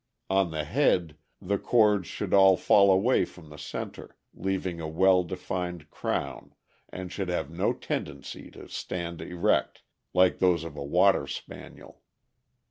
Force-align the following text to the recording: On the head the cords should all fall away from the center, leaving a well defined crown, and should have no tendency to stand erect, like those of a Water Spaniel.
On 0.31 0.49
the 0.49 0.63
head 0.63 1.15
the 1.39 1.59
cords 1.59 2.07
should 2.07 2.33
all 2.33 2.57
fall 2.57 2.89
away 2.91 3.23
from 3.23 3.49
the 3.49 3.57
center, 3.59 4.17
leaving 4.33 4.81
a 4.81 4.87
well 4.87 5.21
defined 5.23 5.91
crown, 5.91 6.55
and 6.89 7.11
should 7.11 7.29
have 7.29 7.51
no 7.51 7.71
tendency 7.71 8.49
to 8.49 8.67
stand 8.67 9.21
erect, 9.21 9.83
like 10.11 10.39
those 10.39 10.63
of 10.63 10.75
a 10.75 10.83
Water 10.83 11.27
Spaniel. 11.27 12.01